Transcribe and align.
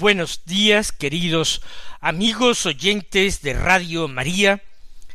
Buenos 0.00 0.46
días, 0.46 0.92
queridos 0.92 1.60
amigos 2.00 2.64
oyentes 2.64 3.42
de 3.42 3.52
Radio 3.52 4.08
María, 4.08 4.62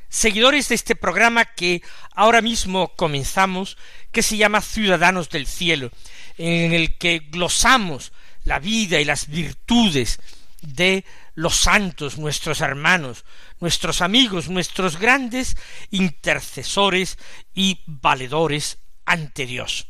seguidores 0.10 0.70
de 0.70 0.76
este 0.76 0.96
programa 0.96 1.46
que 1.46 1.82
ahora 2.14 2.44
mismo 2.44 2.96
comenzamos, 2.96 3.78
que 4.12 4.22
se 4.22 4.38
llama 4.38 4.62
Ciudadanos 4.62 5.32
del 5.32 5.48
Cielo, 5.48 5.90
en 6.38 6.72
el 6.72 7.00
que 7.00 7.18
glosamos 7.18 8.14
la 8.44 8.60
vida 8.60 9.00
y 9.00 9.06
las 9.06 9.28
virtudes 9.28 10.20
de 10.62 11.04
los 11.34 11.56
santos, 11.56 12.20
nuestros 12.20 12.62
hermanos, 12.62 13.26
nuestros 13.60 14.04
amigos, 14.04 14.50
nuestros 14.50 15.00
grandes 15.00 15.58
intercesores 15.90 17.18
y 17.56 17.80
valedores 17.88 18.78
ante 19.04 19.48
Dios. 19.48 19.88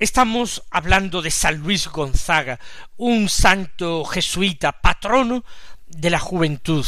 Estamos 0.00 0.64
hablando 0.70 1.20
de 1.20 1.30
San 1.30 1.58
Luis 1.58 1.88
Gonzaga, 1.88 2.58
un 2.96 3.28
santo 3.28 4.06
jesuita, 4.06 4.72
patrono 4.72 5.44
de 5.88 6.08
la 6.08 6.18
juventud, 6.18 6.86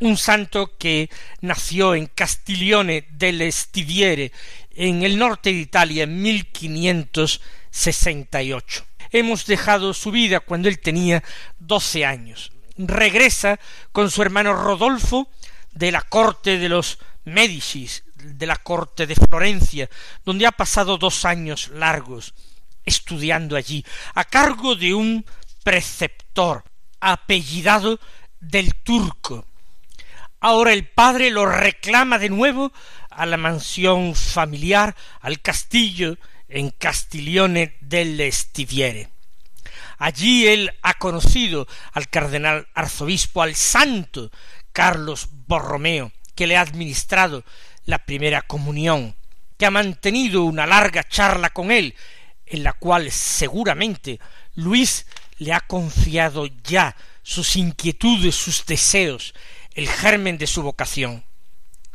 un 0.00 0.16
santo 0.16 0.76
que 0.76 1.08
nació 1.40 1.94
en 1.94 2.06
Castiglione 2.06 3.06
del 3.12 3.52
Stiviere, 3.52 4.32
en 4.74 5.04
el 5.04 5.18
norte 5.18 5.52
de 5.52 5.60
Italia, 5.60 6.02
en 6.02 6.20
1568. 6.20 8.86
Hemos 9.12 9.46
dejado 9.46 9.94
su 9.94 10.10
vida 10.10 10.40
cuando 10.40 10.68
él 10.68 10.80
tenía 10.80 11.22
doce 11.60 12.04
años. 12.04 12.50
Regresa 12.76 13.60
con 13.92 14.10
su 14.10 14.20
hermano 14.20 14.52
Rodolfo 14.52 15.28
de 15.70 15.92
la 15.92 16.02
corte 16.02 16.58
de 16.58 16.68
los 16.68 16.98
Médicis, 17.24 18.02
de 18.22 18.46
la 18.46 18.56
corte 18.56 19.06
de 19.06 19.14
Florencia, 19.14 19.88
donde 20.24 20.46
ha 20.46 20.52
pasado 20.52 20.98
dos 20.98 21.24
años 21.24 21.68
largos 21.68 22.34
estudiando 22.84 23.56
allí, 23.56 23.84
a 24.14 24.24
cargo 24.24 24.74
de 24.74 24.94
un 24.94 25.24
preceptor 25.62 26.64
apellidado 27.00 28.00
del 28.40 28.74
turco. 28.76 29.46
Ahora 30.40 30.72
el 30.72 30.88
padre 30.88 31.30
lo 31.30 31.46
reclama 31.46 32.18
de 32.18 32.28
nuevo 32.28 32.72
a 33.10 33.26
la 33.26 33.36
mansión 33.36 34.14
familiar, 34.14 34.96
al 35.20 35.40
castillo 35.40 36.16
en 36.48 36.70
Castiglione 36.70 37.76
del 37.80 38.20
Stiviere. 38.32 39.08
Allí 39.98 40.48
él 40.48 40.72
ha 40.82 40.94
conocido 40.94 41.68
al 41.92 42.08
cardenal 42.08 42.66
arzobispo, 42.74 43.42
al 43.42 43.54
santo 43.54 44.32
Carlos 44.72 45.28
Borromeo, 45.46 46.10
que 46.34 46.48
le 46.48 46.56
ha 46.56 46.62
administrado 46.62 47.44
la 47.84 47.98
primera 48.04 48.42
comunión, 48.42 49.16
que 49.56 49.66
ha 49.66 49.70
mantenido 49.70 50.44
una 50.44 50.66
larga 50.66 51.04
charla 51.04 51.50
con 51.50 51.70
él, 51.70 51.94
en 52.46 52.62
la 52.62 52.72
cual 52.72 53.10
seguramente 53.10 54.20
Luis 54.54 55.06
le 55.38 55.52
ha 55.52 55.60
confiado 55.60 56.46
ya 56.64 56.94
sus 57.22 57.56
inquietudes, 57.56 58.34
sus 58.34 58.64
deseos, 58.66 59.34
el 59.74 59.88
germen 59.88 60.38
de 60.38 60.46
su 60.46 60.62
vocación. 60.62 61.24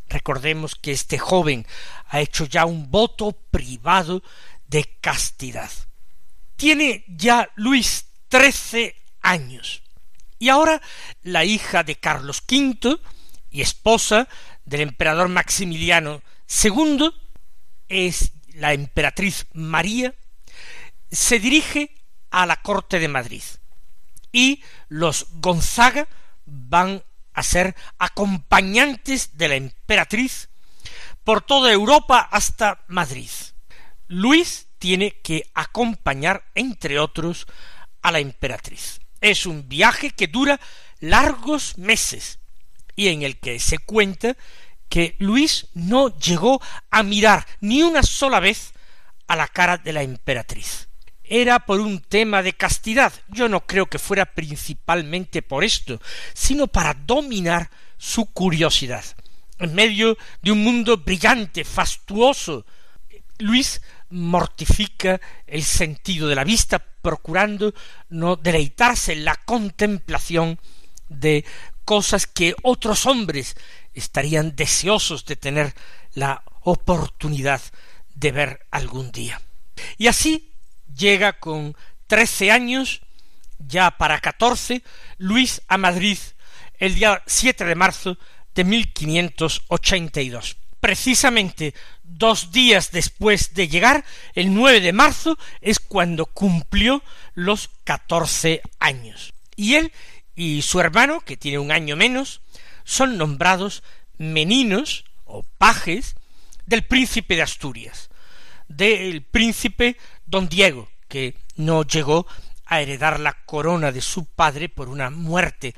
Recordemos 0.10 0.76
que 0.76 0.92
este 0.92 1.18
joven 1.18 1.68
ha 2.08 2.22
hecho 2.22 2.46
ya 2.46 2.66
un 2.66 2.90
voto 2.90 3.34
privado 3.52 4.24
de 4.68 4.98
castidad. 5.02 5.70
Tiene 6.56 7.04
ya 7.08 7.50
Luis 7.56 8.06
trece 8.30 8.96
años. 9.22 9.84
Y 10.40 10.50
ahora 10.50 10.82
la 11.24 11.44
hija 11.46 11.84
de 11.84 11.96
Carlos 11.96 12.42
V 12.50 12.98
y 13.52 13.62
esposa 13.62 14.28
del 14.68 14.82
emperador 14.82 15.30
Maximiliano 15.30 16.22
II 16.64 17.10
es 17.88 18.34
la 18.54 18.74
emperatriz 18.74 19.48
María, 19.54 20.14
se 21.10 21.40
dirige 21.40 21.96
a 22.30 22.46
la 22.46 22.62
corte 22.62 23.00
de 23.00 23.08
Madrid 23.08 23.42
y 24.32 24.62
los 24.90 25.28
Gonzaga 25.32 26.08
van 26.46 27.02
a 27.34 27.44
ser 27.44 27.76
acompañantes 27.98 29.38
de 29.38 29.48
la 29.48 29.56
emperatriz 29.56 30.50
por 31.24 31.42
toda 31.42 31.72
Europa 31.72 32.20
hasta 32.20 32.84
Madrid. 32.88 33.30
Luis 34.08 34.68
tiene 34.80 35.22
que 35.22 35.50
acompañar, 35.54 36.44
entre 36.56 37.00
otros, 37.00 37.48
a 38.02 38.12
la 38.12 38.20
emperatriz. 38.20 39.00
Es 39.22 39.46
un 39.46 39.70
viaje 39.70 40.12
que 40.12 40.28
dura 40.28 40.60
largos 41.00 41.78
meses 41.78 42.40
y 42.98 43.08
en 43.08 43.22
el 43.22 43.38
que 43.38 43.60
se 43.60 43.78
cuenta 43.78 44.36
que 44.90 45.16
Luis 45.20 45.68
no 45.74 46.18
llegó 46.18 46.62
a 46.90 47.04
mirar 47.04 47.46
ni 47.62 47.84
una 47.84 48.04
sola 48.04 48.42
vez 48.42 48.74
a 49.28 49.38
la 49.38 49.48
cara 49.48 49.78
de 49.78 49.94
la 49.94 50.02
emperatriz. 50.02 50.90
Era 51.24 51.60
por 51.60 51.80
un 51.80 52.00
tema 52.00 52.42
de 52.42 52.54
castidad. 52.54 53.14
Yo 53.28 53.48
no 53.48 53.66
creo 53.66 53.86
que 53.86 54.00
fuera 54.00 54.26
principalmente 54.26 55.42
por 55.42 55.64
esto, 55.64 56.02
sino 56.34 56.68
para 56.68 56.94
dominar 56.94 57.70
su 57.98 58.26
curiosidad. 58.26 59.06
En 59.60 59.76
medio 59.76 60.18
de 60.42 60.52
un 60.52 60.64
mundo 60.64 60.98
brillante, 60.98 61.64
fastuoso, 61.66 62.66
Luis 63.40 63.82
mortifica 64.10 65.20
el 65.46 65.64
sentido 65.64 66.28
de 66.28 66.36
la 66.36 66.44
vista, 66.44 66.80
procurando 66.80 67.74
no 68.10 68.38
deleitarse 68.38 69.14
en 69.14 69.26
la 69.26 69.36
contemplación 69.36 70.60
de 71.10 71.46
cosas 71.88 72.28
que 72.28 72.54
otros 72.64 73.06
hombres 73.06 73.56
estarían 73.94 74.58
deseosos 74.58 75.24
de 75.24 75.38
tener 75.38 75.74
la 76.16 76.44
oportunidad 76.64 77.62
de 78.14 78.34
ver 78.34 78.66
algún 78.72 79.14
día. 79.14 79.42
Y 79.98 80.08
así 80.08 80.52
llega 80.94 81.40
con 81.40 81.78
trece 82.06 82.52
años, 82.52 83.00
ya 83.58 83.92
para 83.92 84.20
catorce, 84.20 84.84
Luis 85.18 85.62
a 85.70 85.78
Madrid 85.78 86.18
el 86.78 86.96
día 86.96 87.24
7 87.26 87.64
de 87.64 87.76
marzo 87.76 88.18
de 88.54 88.66
1582. 88.66 90.58
Precisamente 90.82 91.74
dos 92.04 92.52
días 92.52 92.92
después 92.92 93.54
de 93.54 93.70
llegar, 93.70 94.04
el 94.34 94.54
9 94.54 94.82
de 94.82 94.92
marzo, 94.92 95.40
es 95.62 95.80
cuando 95.80 96.26
cumplió 96.26 97.02
los 97.34 97.70
catorce 97.86 98.62
años. 98.78 99.34
Y 99.56 99.76
él 99.76 99.94
y 100.38 100.62
su 100.62 100.80
hermano, 100.80 101.22
que 101.22 101.36
tiene 101.36 101.58
un 101.58 101.72
año 101.72 101.96
menos, 101.96 102.42
son 102.84 103.18
nombrados 103.18 103.82
meninos 104.20 105.04
o 105.26 105.42
pajes 105.58 106.16
del 106.68 106.86
príncipe 106.86 107.36
de 107.36 107.42
Asturias, 107.42 108.12
del 108.68 109.24
príncipe 109.24 109.98
don 110.28 110.48
Diego, 110.48 110.90
que 111.08 111.36
no 111.56 111.82
llegó 111.82 112.28
a 112.68 112.82
heredar 112.82 113.20
la 113.20 113.34
corona 113.46 113.92
de 113.92 114.02
su 114.02 114.26
padre 114.26 114.70
por 114.70 114.90
una 114.90 115.10
muerte 115.10 115.74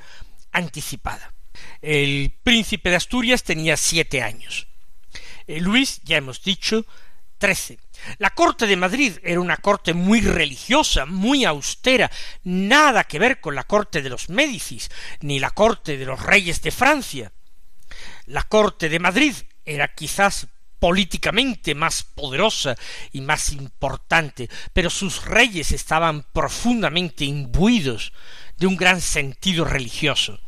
anticipada. 0.52 1.32
El 1.80 2.30
príncipe 2.42 2.90
de 2.90 2.96
Asturias 2.96 3.42
tenía 3.42 3.78
siete 3.78 4.20
años. 4.20 4.66
Eh, 5.46 5.60
Luis, 5.60 6.02
ya 6.04 6.18
hemos 6.18 6.42
dicho, 6.42 6.84
trece. 7.40 7.80
La 8.18 8.30
corte 8.30 8.68
de 8.68 8.76
Madrid 8.76 9.14
era 9.24 9.40
una 9.40 9.56
corte 9.56 9.94
muy 9.94 10.20
religiosa, 10.20 11.06
muy 11.06 11.44
austera, 11.44 12.08
nada 12.44 13.02
que 13.04 13.18
ver 13.18 13.40
con 13.40 13.56
la 13.56 13.64
corte 13.64 14.02
de 14.02 14.10
los 14.10 14.28
Médicis, 14.28 14.90
ni 15.22 15.40
la 15.40 15.50
corte 15.50 15.96
de 15.96 16.06
los 16.06 16.22
reyes 16.22 16.62
de 16.62 16.70
Francia. 16.70 17.32
La 18.26 18.44
corte 18.44 18.88
de 18.88 19.00
Madrid 19.00 19.34
era 19.64 19.88
quizás 19.88 20.46
políticamente 20.78 21.74
más 21.74 22.04
poderosa 22.04 22.76
y 23.12 23.20
más 23.20 23.52
importante, 23.52 24.48
pero 24.72 24.88
sus 24.88 25.24
reyes 25.24 25.72
estaban 25.72 26.24
profundamente 26.32 27.24
imbuidos 27.24 28.12
de 28.56 28.66
un 28.66 28.76
gran 28.76 29.00
sentido 29.00 29.64
religioso. 29.64 30.40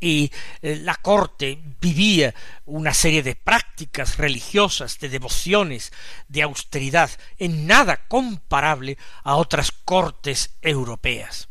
Y 0.00 0.30
eh, 0.62 0.76
la 0.82 0.94
corte 0.96 1.58
vivía 1.80 2.34
una 2.66 2.94
serie 2.94 3.22
de 3.22 3.34
prácticas 3.34 4.16
religiosas, 4.16 4.98
de 4.98 5.08
devociones, 5.08 5.92
de 6.28 6.42
austeridad, 6.42 7.10
en 7.38 7.66
nada 7.66 8.08
comparable 8.08 8.98
a 9.24 9.36
otras 9.36 9.72
cortes 9.72 10.50
europeas. 10.62 11.48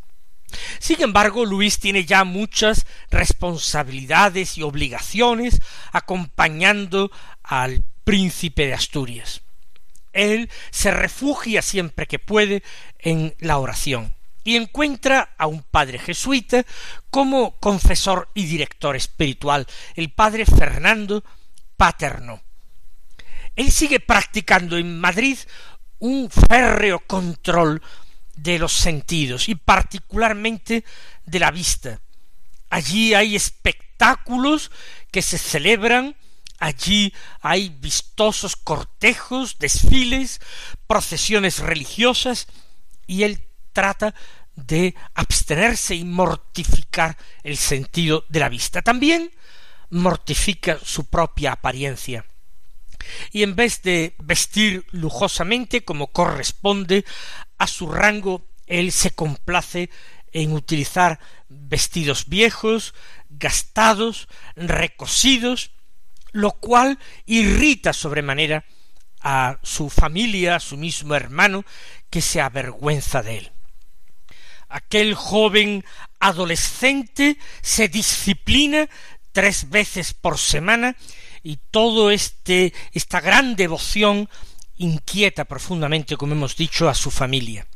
Sin 0.79 1.01
embargo, 1.01 1.45
Luis 1.45 1.79
tiene 1.79 2.05
ya 2.05 2.23
muchas 2.23 2.85
responsabilidades 3.11 4.57
y 4.57 4.63
obligaciones 4.63 5.59
acompañando 5.91 7.11
al 7.43 7.83
príncipe 8.03 8.67
de 8.67 8.73
Asturias. 8.73 9.41
Él 10.13 10.49
se 10.71 10.91
refugia 10.91 11.61
siempre 11.61 12.07
que 12.07 12.17
puede 12.17 12.63
en 12.99 13.35
la 13.39 13.57
oración 13.57 14.16
y 14.47 14.55
encuentra 14.55 15.35
a 15.37 15.45
un 15.45 15.61
padre 15.61 15.99
jesuita 15.99 16.65
como 17.09 17.59
confesor 17.59 18.29
y 18.33 18.45
director 18.45 18.95
espiritual, 18.95 19.67
el 19.93 20.09
padre 20.09 20.45
Fernando 20.45 21.21
Paterno. 21.75 22.41
Él 23.57 23.69
sigue 23.73 23.99
practicando 23.99 24.77
en 24.77 25.01
Madrid 25.01 25.37
un 25.99 26.29
férreo 26.29 26.99
control 26.99 27.81
de 28.37 28.57
los 28.57 28.71
sentidos 28.71 29.49
y 29.49 29.55
particularmente 29.55 30.85
de 31.25 31.39
la 31.39 31.51
vista. 31.51 31.99
Allí 32.69 33.13
hay 33.13 33.35
espectáculos 33.35 34.71
que 35.11 35.23
se 35.23 35.37
celebran, 35.37 36.15
allí 36.57 37.13
hay 37.41 37.67
vistosos 37.67 38.55
cortejos, 38.55 39.59
desfiles, 39.59 40.39
procesiones 40.87 41.59
religiosas, 41.59 42.47
y 43.07 43.23
él 43.23 43.46
trata 43.77 44.15
de 44.55 44.95
abstenerse 45.13 45.93
y 45.93 46.03
mortificar 46.03 47.15
el 47.43 47.57
sentido 47.57 48.25
de 48.27 48.39
la 48.39 48.49
vista. 48.49 48.81
También 48.81 49.31
mortifica 49.91 50.79
su 50.83 51.05
propia 51.05 51.51
apariencia. 51.51 52.25
Y 53.31 53.43
en 53.43 53.55
vez 53.55 53.83
de 53.83 54.15
vestir 54.17 54.83
lujosamente 54.89 55.85
como 55.85 56.07
corresponde 56.07 57.05
a 57.59 57.67
su 57.67 57.91
rango, 57.91 58.47
él 58.65 58.91
se 58.91 59.11
complace 59.11 59.91
en 60.31 60.53
utilizar 60.53 61.19
vestidos 61.47 62.25
viejos, 62.27 62.95
gastados, 63.29 64.27
recosidos, 64.55 65.69
lo 66.31 66.53
cual 66.53 66.97
irrita 67.27 67.93
sobremanera 67.93 68.65
a 69.21 69.59
su 69.61 69.91
familia, 69.91 70.55
a 70.55 70.59
su 70.59 70.77
mismo 70.77 71.13
hermano, 71.13 71.63
que 72.09 72.23
se 72.23 72.41
avergüenza 72.41 73.21
de 73.21 73.37
él 73.37 73.51
aquel 74.69 75.13
joven 75.15 75.83
adolescente 76.19 77.37
se 77.61 77.87
disciplina 77.87 78.89
tres 79.31 79.69
veces 79.69 80.13
por 80.13 80.37
semana 80.37 80.95
y 81.43 81.57
todo 81.71 82.11
este 82.11 82.73
esta 82.91 83.21
gran 83.21 83.55
devoción 83.55 84.29
inquieta 84.77 85.45
profundamente, 85.45 86.17
como 86.17 86.33
hemos 86.33 86.55
dicho, 86.55 86.89
a 86.89 86.93
su 86.93 87.11
familia. 87.11 87.67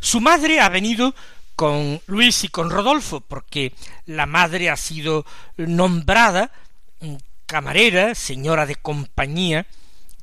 Su 0.00 0.20
madre 0.20 0.60
ha 0.60 0.68
venido 0.68 1.14
con 1.54 2.00
Luis 2.06 2.44
y 2.44 2.48
con 2.48 2.70
Rodolfo, 2.70 3.20
porque 3.20 3.72
la 4.04 4.26
madre 4.26 4.70
ha 4.70 4.76
sido 4.76 5.24
nombrada 5.56 6.52
camarera, 7.46 8.14
señora 8.14 8.66
de 8.66 8.76
compañía 8.76 9.66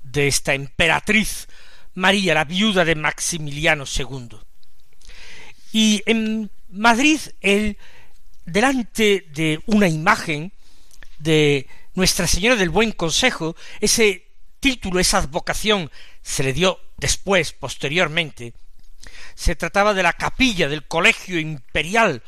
de 0.03 0.27
esta 0.27 0.53
emperatriz 0.53 1.47
María, 1.95 2.33
la 2.33 2.43
viuda 2.43 2.85
de 2.85 2.95
Maximiliano 2.95 3.85
II. 3.85 4.37
Y 5.73 6.03
en 6.05 6.51
Madrid, 6.69 7.19
él, 7.41 7.77
delante 8.45 9.25
de 9.33 9.59
una 9.65 9.87
imagen 9.87 10.53
de 11.17 11.67
Nuestra 11.95 12.27
Señora 12.27 12.55
del 12.55 12.69
Buen 12.69 12.91
Consejo, 12.91 13.55
ese 13.81 14.27
título, 14.59 14.99
esa 14.99 15.17
advocación, 15.17 15.89
se 16.21 16.43
le 16.43 16.53
dio 16.53 16.79
después, 16.97 17.53
posteriormente, 17.53 18.53
se 19.33 19.55
trataba 19.55 19.95
de 19.95 20.03
la 20.03 20.13
capilla 20.13 20.69
del 20.69 20.87
Colegio 20.87 21.39
Imperial 21.39 22.21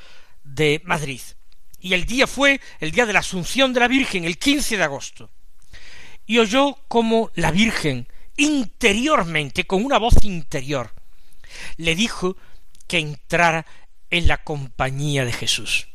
de 0.43 0.81
Madrid. 0.83 1.21
Y 1.79 1.93
el 1.93 2.07
día 2.07 2.25
fue 2.25 2.59
el 2.79 2.89
día 2.89 3.05
de 3.05 3.13
la 3.13 3.19
Asunción 3.19 3.73
de 3.73 3.79
la 3.79 3.87
Virgen, 3.87 4.25
el 4.25 4.39
15 4.39 4.75
de 4.75 4.83
agosto. 4.83 5.29
Y 6.25 6.39
oyó 6.39 6.79
como 6.87 7.29
la 7.35 7.51
Virgen, 7.51 8.07
interiormente, 8.37 9.67
con 9.67 9.85
una 9.85 9.99
voz 9.99 10.15
interior, 10.23 10.95
le 11.77 11.93
dijo 11.93 12.35
que 12.87 12.99
entrara 12.99 13.65
en 14.09 14.27
la 14.27 14.43
compañía 14.43 15.25
de 15.25 15.31
Jesús. 15.31 15.87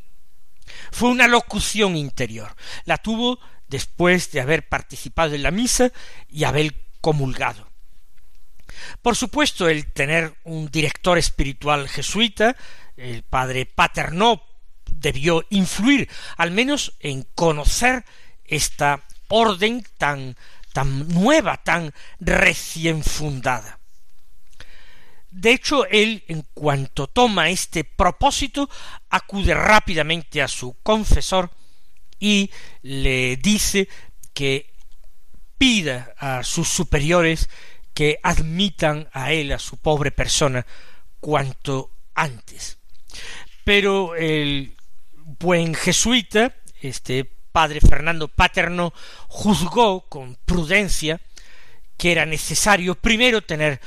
Fue 0.90 1.10
una 1.10 1.28
locución 1.28 1.96
interior. 1.96 2.54
La 2.84 2.98
tuvo 2.98 3.38
después 3.68 4.30
de 4.32 4.40
haber 4.40 4.68
participado 4.68 5.34
en 5.34 5.42
la 5.42 5.50
misa 5.50 5.92
y 6.28 6.44
haber 6.44 6.74
comulgado. 7.00 7.68
Por 9.02 9.16
supuesto, 9.16 9.68
el 9.68 9.86
tener 9.92 10.34
un 10.44 10.70
director 10.70 11.18
espiritual 11.18 11.88
jesuita, 11.88 12.56
el 12.96 13.22
padre 13.22 13.66
Paternó, 13.66 14.42
debió 14.86 15.44
influir, 15.50 16.08
al 16.36 16.50
menos 16.50 16.94
en 17.00 17.22
conocer 17.34 18.04
esta 18.44 19.04
orden 19.28 19.84
tan 19.96 20.36
tan 20.72 21.08
nueva, 21.08 21.56
tan 21.58 21.92
recién 22.20 23.02
fundada. 23.02 23.79
De 25.30 25.52
hecho, 25.52 25.86
él, 25.86 26.24
en 26.28 26.42
cuanto 26.54 27.06
toma 27.06 27.50
este 27.50 27.84
propósito, 27.84 28.68
acude 29.08 29.54
rápidamente 29.54 30.42
a 30.42 30.48
su 30.48 30.76
confesor 30.82 31.50
y 32.18 32.50
le 32.82 33.36
dice 33.36 33.88
que 34.34 34.72
pida 35.56 36.14
a 36.18 36.42
sus 36.42 36.68
superiores 36.68 37.48
que 37.94 38.18
admitan 38.22 39.08
a 39.12 39.32
él, 39.32 39.52
a 39.52 39.58
su 39.58 39.76
pobre 39.76 40.10
persona, 40.10 40.66
cuanto 41.20 41.92
antes. 42.14 42.78
Pero 43.64 44.16
el 44.16 44.76
buen 45.14 45.74
jesuita, 45.74 46.54
este 46.80 47.24
padre 47.52 47.80
Fernando 47.80 48.28
Paterno, 48.28 48.92
juzgó 49.28 50.08
con 50.08 50.36
prudencia 50.44 51.20
que 51.96 52.12
era 52.12 52.24
necesario 52.24 52.94
primero 52.94 53.42
tener 53.42 53.80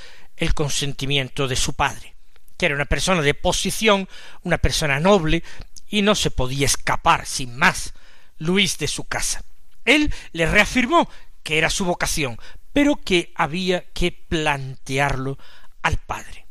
el 0.44 0.54
consentimiento 0.54 1.48
de 1.48 1.56
su 1.56 1.74
padre, 1.74 2.16
que 2.58 2.68
era 2.68 2.76
una 2.76 2.86
persona 2.86 3.22
de 3.22 3.34
posición, 3.34 4.08
una 4.44 4.58
persona 4.58 5.00
noble, 5.00 5.44
y 5.88 6.02
no 6.02 6.16
se 6.16 6.32
podía 6.32 6.66
escapar 6.66 7.26
sin 7.26 7.58
más 7.58 7.94
Luis 8.38 8.78
de 8.78 8.88
su 8.88 9.06
casa. 9.06 9.44
Él 9.86 10.14
le 10.32 10.46
reafirmó 10.46 11.10
que 11.44 11.58
era 11.58 11.70
su 11.70 11.86
vocación, 11.86 12.38
pero 12.72 12.96
que 12.96 13.32
había 13.36 13.86
que 13.92 14.12
plantearlo 14.12 15.38
al 15.82 15.98
padre. 15.98 16.48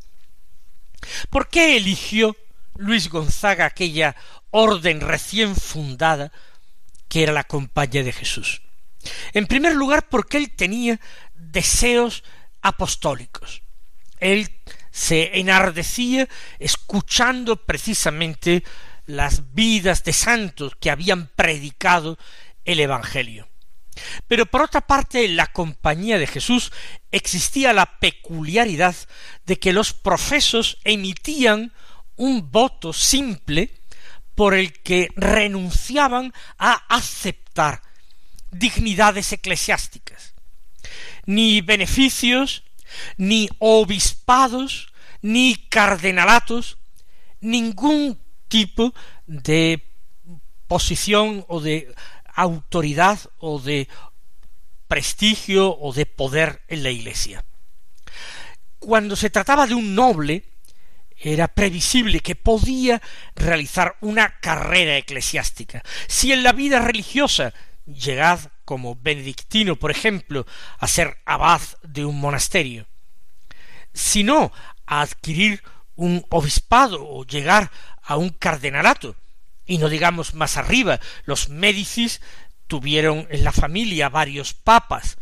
¿Por 1.30 1.48
qué 1.48 1.76
eligió 1.76 2.36
Luis 2.76 3.08
Gonzaga 3.08 3.66
aquella 3.66 4.14
orden 4.50 5.00
recién 5.00 5.56
fundada 5.56 6.30
que 7.08 7.22
era 7.24 7.32
la 7.32 7.44
compañía 7.44 8.04
de 8.04 8.12
Jesús? 8.12 8.62
En 9.32 9.46
primer 9.46 9.74
lugar, 9.74 10.08
porque 10.08 10.36
él 10.36 10.54
tenía 10.54 11.00
deseos 11.34 12.22
apostólicos 12.60 13.61
él 14.22 14.50
se 14.90 15.38
enardecía 15.38 16.28
escuchando 16.58 17.56
precisamente 17.56 18.62
las 19.06 19.52
vidas 19.52 20.04
de 20.04 20.12
santos 20.12 20.76
que 20.80 20.90
habían 20.90 21.28
predicado 21.28 22.18
el 22.64 22.80
Evangelio. 22.80 23.48
Pero 24.26 24.46
por 24.46 24.62
otra 24.62 24.80
parte, 24.80 25.24
en 25.24 25.36
la 25.36 25.48
compañía 25.48 26.18
de 26.18 26.26
Jesús 26.26 26.72
existía 27.10 27.72
la 27.72 27.98
peculiaridad 27.98 28.94
de 29.44 29.58
que 29.58 29.72
los 29.72 29.92
profesos 29.92 30.78
emitían 30.84 31.72
un 32.16 32.50
voto 32.50 32.92
simple 32.92 33.74
por 34.34 34.54
el 34.54 34.72
que 34.72 35.08
renunciaban 35.16 36.32
a 36.58 36.72
aceptar 36.88 37.82
dignidades 38.50 39.32
eclesiásticas, 39.32 40.34
ni 41.26 41.60
beneficios, 41.60 42.64
ni 43.16 43.48
obispados, 43.58 44.92
ni 45.20 45.56
cardenalatos, 45.68 46.78
ningún 47.40 48.18
tipo 48.48 48.94
de 49.26 49.86
posición 50.66 51.44
o 51.48 51.60
de 51.60 51.94
autoridad 52.34 53.18
o 53.38 53.58
de 53.58 53.88
prestigio 54.88 55.76
o 55.78 55.92
de 55.92 56.06
poder 56.06 56.62
en 56.68 56.82
la 56.82 56.90
Iglesia. 56.90 57.44
Cuando 58.78 59.16
se 59.16 59.30
trataba 59.30 59.66
de 59.66 59.74
un 59.74 59.94
noble, 59.94 60.44
era 61.16 61.48
previsible 61.48 62.20
que 62.20 62.34
podía 62.34 63.00
realizar 63.36 63.96
una 64.00 64.40
carrera 64.40 64.96
eclesiástica. 64.96 65.82
Si 66.08 66.32
en 66.32 66.42
la 66.42 66.52
vida 66.52 66.80
religiosa 66.80 67.54
llegad 67.86 68.40
como 68.72 68.94
benedictino, 68.94 69.76
por 69.76 69.90
ejemplo, 69.90 70.46
a 70.78 70.88
ser 70.88 71.18
abad 71.26 71.60
de 71.82 72.06
un 72.06 72.18
monasterio, 72.18 72.86
sino 73.92 74.50
a 74.86 75.02
adquirir 75.02 75.62
un 75.94 76.24
obispado 76.30 77.06
o 77.06 77.26
llegar 77.26 77.70
a 78.02 78.16
un 78.16 78.30
cardenalato, 78.30 79.14
Y 79.66 79.76
no 79.76 79.90
digamos 79.90 80.32
más 80.32 80.56
arriba, 80.56 81.00
los 81.26 81.50
Médicis 81.50 82.22
tuvieron 82.66 83.28
en 83.30 83.44
la 83.44 83.52
familia 83.52 84.08
varios 84.08 84.54
papas, 84.54 85.18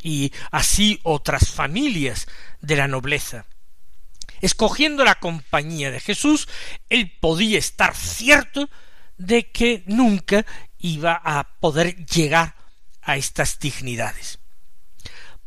y 0.00 0.30
así 0.52 1.00
otras 1.02 1.50
familias 1.50 2.28
de 2.60 2.76
la 2.76 2.86
nobleza. 2.86 3.44
Escogiendo 4.40 5.04
la 5.04 5.16
compañía 5.16 5.90
de 5.90 5.98
Jesús, 5.98 6.48
él 6.88 7.10
podía 7.20 7.58
estar 7.58 7.96
cierto 7.96 8.70
de 9.18 9.50
que 9.50 9.82
nunca 9.86 10.46
iba 10.78 11.20
a 11.24 11.42
poder 11.58 12.06
llegar 12.06 12.53
a 13.04 13.16
estas 13.16 13.58
dignidades. 13.58 14.38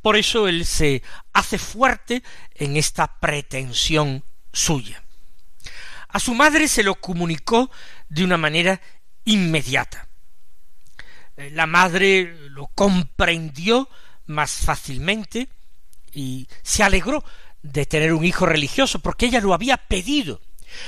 Por 0.01 0.15
eso 0.15 0.47
él 0.47 0.65
se 0.65 1.03
hace 1.33 1.57
fuerte 1.57 2.23
en 2.55 2.77
esta 2.77 3.19
pretensión 3.19 4.23
suya. 4.53 5.03
A 6.09 6.19
su 6.19 6.33
madre 6.33 6.67
se 6.67 6.83
lo 6.83 6.95
comunicó 6.95 7.69
de 8.07 8.23
una 8.23 8.37
manera 8.37 8.81
inmediata. 9.25 10.07
La 11.35 11.67
madre 11.67 12.35
lo 12.49 12.67
comprendió 12.67 13.89
más 14.25 14.51
fácilmente 14.51 15.49
y 16.13 16.47
se 16.63 16.83
alegró 16.83 17.23
de 17.61 17.85
tener 17.85 18.13
un 18.13 18.25
hijo 18.25 18.45
religioso 18.45 18.99
porque 18.99 19.27
ella 19.27 19.41
lo 19.41 19.53
había 19.53 19.77
pedido. 19.77 20.41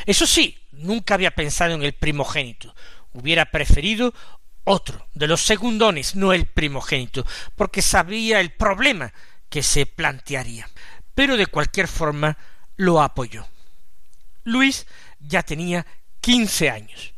Eso 0.06 0.26
sí, 0.26 0.58
nunca 0.72 1.14
había 1.14 1.32
pensado 1.32 1.74
en 1.74 1.84
el 1.84 1.94
primogénito. 1.94 2.74
Hubiera 3.14 3.46
preferido 3.46 4.14
otro 4.70 5.08
de 5.16 5.28
los 5.28 5.42
segundones, 5.42 6.16
no 6.16 6.32
el 6.32 6.46
primogénito, 6.46 7.26
porque 7.56 7.82
sabía 7.82 8.40
el 8.40 8.52
problema 8.52 9.12
que 9.50 9.64
se 9.64 9.88
plantearía. 9.88 10.70
Pero 11.16 11.38
de 11.38 11.48
cualquier 11.48 11.88
forma 11.88 12.38
lo 12.76 13.02
apoyó. 13.02 13.48
Luis 14.44 14.86
ya 15.20 15.42
tenía 15.42 15.86
quince 16.22 16.70
años. 16.70 17.14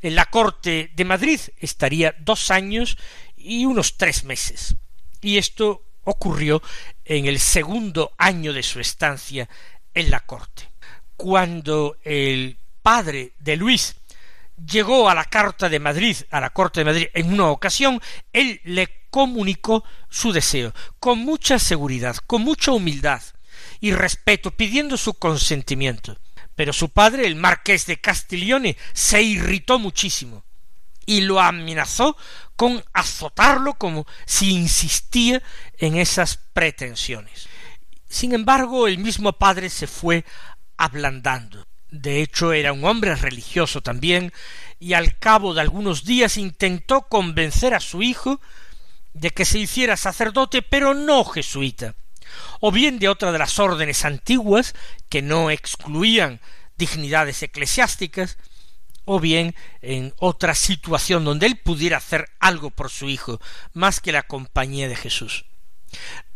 En 0.00 0.14
la 0.14 0.24
corte 0.24 0.92
de 0.94 1.04
Madrid 1.04 1.40
estaría 1.58 2.14
dos 2.20 2.50
años 2.50 2.96
y 3.36 3.66
unos 3.66 3.98
tres 3.98 4.24
meses. 4.24 4.74
Y 5.20 5.36
esto 5.36 5.82
ocurrió 6.04 6.62
en 7.04 7.26
el 7.26 7.38
segundo 7.38 8.14
año 8.16 8.54
de 8.54 8.62
su 8.62 8.80
estancia 8.80 9.48
en 9.92 10.10
la 10.10 10.20
corte. 10.20 10.70
Cuando 11.16 11.98
el 12.02 12.56
padre 12.82 13.34
de 13.38 13.56
Luis 13.56 13.96
llegó 14.56 15.08
a 15.08 15.14
la 15.14 15.24
carta 15.24 15.68
de 15.68 15.80
Madrid, 15.80 16.16
a 16.30 16.40
la 16.40 16.50
corte 16.50 16.80
de 16.80 16.84
Madrid, 16.84 17.06
en 17.14 17.32
una 17.32 17.48
ocasión, 17.48 18.00
él 18.32 18.60
le 18.64 19.06
comunicó 19.10 19.84
su 20.08 20.32
deseo, 20.32 20.72
con 20.98 21.18
mucha 21.20 21.58
seguridad, 21.58 22.16
con 22.26 22.42
mucha 22.42 22.72
humildad 22.72 23.22
y 23.80 23.92
respeto, 23.92 24.50
pidiendo 24.50 24.96
su 24.96 25.14
consentimiento. 25.14 26.18
Pero 26.54 26.72
su 26.72 26.90
padre, 26.90 27.26
el 27.26 27.36
marqués 27.36 27.86
de 27.86 28.00
Castiglione, 28.00 28.76
se 28.92 29.22
irritó 29.22 29.78
muchísimo 29.78 30.44
y 31.06 31.20
lo 31.20 31.40
amenazó 31.40 32.16
con 32.56 32.82
azotarlo 32.92 33.74
como 33.74 34.06
si 34.24 34.52
insistía 34.52 35.42
en 35.78 35.96
esas 35.96 36.38
pretensiones. 36.52 37.48
Sin 38.08 38.32
embargo, 38.32 38.86
el 38.86 38.98
mismo 38.98 39.32
padre 39.32 39.68
se 39.70 39.86
fue 39.86 40.24
ablandando. 40.76 41.66
De 41.94 42.22
hecho, 42.22 42.52
era 42.52 42.72
un 42.72 42.84
hombre 42.84 43.14
religioso 43.14 43.80
también, 43.80 44.32
y 44.80 44.94
al 44.94 45.16
cabo 45.16 45.54
de 45.54 45.60
algunos 45.60 46.04
días 46.04 46.36
intentó 46.36 47.02
convencer 47.02 47.72
a 47.72 47.78
su 47.78 48.02
hijo 48.02 48.40
de 49.12 49.30
que 49.30 49.44
se 49.44 49.60
hiciera 49.60 49.96
sacerdote, 49.96 50.60
pero 50.60 50.92
no 50.92 51.24
jesuita, 51.24 51.94
o 52.58 52.72
bien 52.72 52.98
de 52.98 53.08
otra 53.08 53.30
de 53.30 53.38
las 53.38 53.60
órdenes 53.60 54.04
antiguas 54.04 54.74
que 55.08 55.22
no 55.22 55.52
excluían 55.52 56.40
dignidades 56.76 57.44
eclesiásticas, 57.44 58.38
o 59.04 59.20
bien 59.20 59.54
en 59.80 60.14
otra 60.18 60.56
situación 60.56 61.24
donde 61.24 61.46
él 61.46 61.58
pudiera 61.58 61.98
hacer 61.98 62.28
algo 62.40 62.70
por 62.70 62.90
su 62.90 63.08
hijo, 63.08 63.40
más 63.72 64.00
que 64.00 64.10
la 64.10 64.24
compañía 64.24 64.88
de 64.88 64.96
Jesús. 64.96 65.44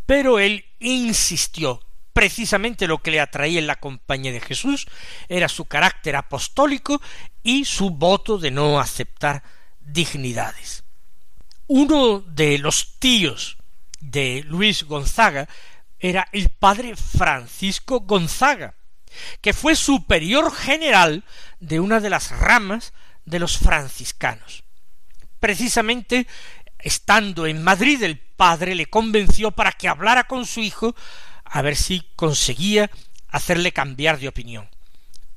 Pero 0.06 0.38
él 0.38 0.66
insistió, 0.78 1.82
precisamente 2.18 2.88
lo 2.88 2.98
que 2.98 3.12
le 3.12 3.20
atraía 3.20 3.60
en 3.60 3.68
la 3.68 3.76
compañía 3.76 4.32
de 4.32 4.40
Jesús 4.40 4.88
era 5.28 5.48
su 5.48 5.66
carácter 5.66 6.16
apostólico 6.16 7.00
y 7.44 7.64
su 7.64 7.90
voto 7.90 8.38
de 8.38 8.50
no 8.50 8.80
aceptar 8.80 9.44
dignidades. 9.78 10.82
Uno 11.68 12.18
de 12.18 12.58
los 12.58 12.98
tíos 12.98 13.56
de 14.00 14.42
Luis 14.44 14.82
Gonzaga 14.82 15.48
era 16.00 16.26
el 16.32 16.48
padre 16.48 16.96
Francisco 16.96 18.00
Gonzaga, 18.00 18.74
que 19.40 19.52
fue 19.52 19.76
superior 19.76 20.52
general 20.52 21.22
de 21.60 21.78
una 21.78 22.00
de 22.00 22.10
las 22.10 22.32
ramas 22.32 22.94
de 23.26 23.38
los 23.38 23.58
franciscanos. 23.58 24.64
Precisamente 25.38 26.26
estando 26.80 27.46
en 27.46 27.62
Madrid 27.62 28.02
el 28.02 28.18
padre 28.18 28.74
le 28.74 28.86
convenció 28.86 29.52
para 29.52 29.70
que 29.70 29.86
hablara 29.86 30.24
con 30.24 30.46
su 30.46 30.58
hijo 30.58 30.96
a 31.50 31.62
ver 31.62 31.76
si 31.76 32.02
conseguía 32.16 32.90
hacerle 33.28 33.72
cambiar 33.72 34.18
de 34.18 34.28
opinión. 34.28 34.68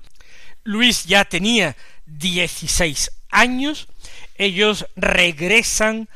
Luis 0.64 1.04
ya 1.06 1.26
tenía 1.26 1.76
dieciséis 2.06 3.12
años, 3.30 3.90
ellos 4.36 4.88
regresan 4.96 6.10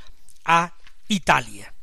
a 0.45 0.73
Italia. 1.07 1.73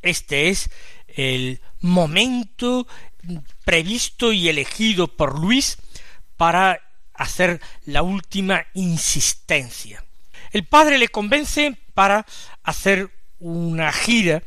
Este 0.00 0.48
es 0.48 0.70
el 1.08 1.60
momento 1.80 2.86
previsto 3.64 4.32
y 4.32 4.48
elegido 4.48 5.08
por 5.08 5.38
Luis 5.38 5.78
para 6.36 6.80
hacer 7.14 7.60
la 7.84 8.02
última 8.02 8.66
insistencia. 8.74 10.04
El 10.50 10.66
padre 10.66 10.98
le 10.98 11.08
convence 11.08 11.78
para 11.94 12.26
hacer 12.62 13.10
una 13.38 13.92
gira 13.92 14.42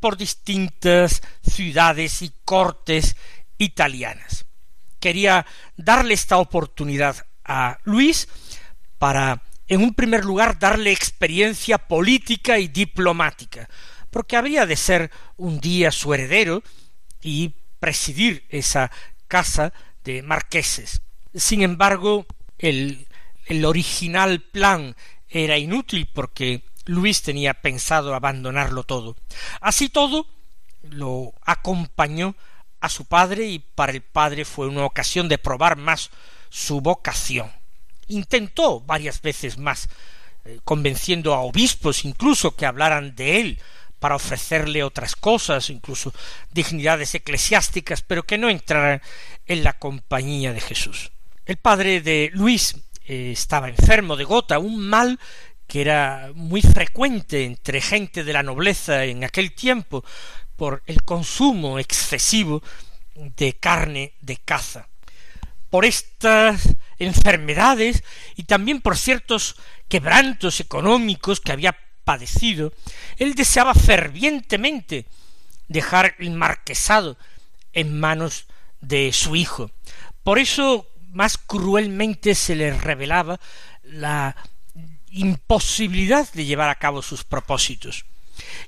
por 0.00 0.16
distintas 0.16 1.22
ciudades 1.42 2.22
y 2.22 2.32
cortes 2.44 3.16
italianas. 3.58 4.44
Quería 5.00 5.46
darle 5.76 6.14
esta 6.14 6.38
oportunidad 6.38 7.16
a 7.44 7.78
Luis 7.84 8.28
para, 8.98 9.42
en 9.68 9.82
un 9.82 9.94
primer 9.94 10.24
lugar, 10.24 10.58
darle 10.58 10.92
experiencia 10.92 11.78
política 11.78 12.58
y 12.58 12.68
diplomática, 12.68 13.68
porque 14.10 14.36
habría 14.36 14.66
de 14.66 14.76
ser 14.76 15.10
un 15.36 15.60
día 15.60 15.90
su 15.90 16.14
heredero 16.14 16.62
y 17.22 17.54
presidir 17.80 18.46
esa 18.48 18.90
casa 19.28 19.72
de 20.04 20.22
marqueses. 20.22 21.02
Sin 21.34 21.62
embargo, 21.62 22.26
el, 22.58 23.06
el 23.46 23.64
original 23.64 24.40
plan 24.40 24.94
era 25.28 25.58
inútil 25.58 26.08
porque 26.12 26.64
Luis 26.84 27.22
tenía 27.22 27.54
pensado 27.54 28.14
abandonarlo 28.14 28.84
todo. 28.84 29.16
Así 29.60 29.88
todo, 29.88 30.26
lo 30.82 31.34
acompañó 31.44 32.36
a 32.80 32.88
su 32.88 33.04
padre 33.04 33.46
y 33.46 33.58
para 33.58 33.92
el 33.92 34.02
padre 34.02 34.44
fue 34.44 34.68
una 34.68 34.84
ocasión 34.84 35.28
de 35.28 35.38
probar 35.38 35.76
más 35.76 36.10
su 36.48 36.80
vocación. 36.80 37.50
Intentó 38.08 38.80
varias 38.80 39.20
veces 39.22 39.58
más, 39.58 39.88
eh, 40.44 40.60
convenciendo 40.64 41.34
a 41.34 41.40
obispos 41.40 42.04
incluso 42.04 42.54
que 42.54 42.66
hablaran 42.66 43.14
de 43.14 43.40
él 43.40 43.58
para 43.98 44.16
ofrecerle 44.16 44.82
otras 44.82 45.16
cosas, 45.16 45.70
incluso 45.70 46.12
dignidades 46.52 47.14
eclesiásticas, 47.14 48.02
pero 48.02 48.24
que 48.24 48.38
no 48.38 48.48
entraran 48.50 49.02
en 49.46 49.64
la 49.64 49.72
compañía 49.74 50.52
de 50.52 50.60
Jesús. 50.60 51.10
El 51.46 51.56
padre 51.56 52.00
de 52.00 52.30
Luis 52.32 52.76
eh, 53.06 53.30
estaba 53.32 53.68
enfermo 53.68 54.16
de 54.16 54.24
gota, 54.24 54.58
un 54.58 54.78
mal 54.78 55.18
que 55.66 55.80
era 55.80 56.30
muy 56.34 56.62
frecuente 56.62 57.44
entre 57.44 57.80
gente 57.80 58.24
de 58.24 58.32
la 58.32 58.42
nobleza 58.42 59.04
en 59.04 59.24
aquel 59.24 59.52
tiempo 59.52 60.04
por 60.56 60.82
el 60.86 61.02
consumo 61.02 61.78
excesivo 61.78 62.62
de 63.14 63.54
carne 63.54 64.12
de 64.20 64.36
caza. 64.36 64.88
Por 65.70 65.84
estas 65.84 66.68
enfermedades 66.98 68.02
y 68.36 68.44
también 68.44 68.80
por 68.80 68.96
ciertos 68.96 69.56
quebrantos 69.88 70.60
económicos 70.60 71.40
que 71.40 71.52
había 71.52 71.76
padecido, 72.04 72.72
él 73.16 73.34
deseaba 73.34 73.74
fervientemente 73.74 75.06
dejar 75.68 76.14
el 76.18 76.30
marquesado 76.30 77.16
en 77.72 77.98
manos 77.98 78.46
de 78.80 79.12
su 79.12 79.36
hijo. 79.36 79.70
Por 80.22 80.38
eso 80.38 80.88
más 81.12 81.38
cruelmente 81.38 82.34
se 82.34 82.56
le 82.56 82.76
revelaba 82.76 83.40
la 83.82 84.36
imposibilidad 85.10 86.30
de 86.32 86.44
llevar 86.44 86.68
a 86.68 86.78
cabo 86.78 87.02
sus 87.02 87.24
propósitos. 87.24 88.04